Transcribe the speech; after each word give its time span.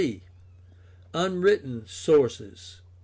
c) 0.01 0.23
Unwritten 1.13 1.83
sources. 1.85 2.81